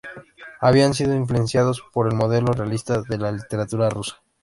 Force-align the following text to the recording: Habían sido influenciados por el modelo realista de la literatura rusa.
Habían 0.59 0.95
sido 0.95 1.13
influenciados 1.15 1.83
por 1.93 2.07
el 2.07 2.15
modelo 2.15 2.53
realista 2.53 3.03
de 3.07 3.19
la 3.19 3.31
literatura 3.31 3.87
rusa. 3.87 4.23